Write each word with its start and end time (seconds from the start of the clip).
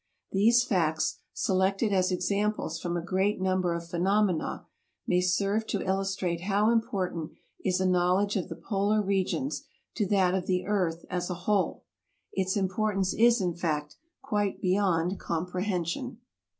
These 0.31 0.63
facts, 0.63 1.19
selected 1.31 1.93
as 1.93 2.11
examples 2.11 2.79
from 2.79 2.97
a 2.97 3.03
great 3.05 3.39
number 3.39 3.75
of 3.75 3.87
phenomena, 3.87 4.65
may 5.05 5.21
serve 5.21 5.67
to 5.67 5.83
illustrate 5.87 6.41
how 6.41 6.71
important 6.71 7.33
is 7.63 7.79
a 7.79 7.85
knowledge 7.85 8.35
of 8.35 8.49
the 8.49 8.55
polar 8.55 8.99
regions 8.99 9.61
to 9.93 10.07
that 10.07 10.33
of 10.33 10.47
the 10.47 10.65
earth 10.65 11.05
as 11.11 11.29
a 11.29 11.35
whole. 11.45 11.83
Its 12.33 12.57
importance 12.57 13.13
is, 13.13 13.39
in 13.39 13.53
fact, 13.53 13.97
quite 14.23 14.59
beyond 14.59 15.19
comprehension. 15.19 16.17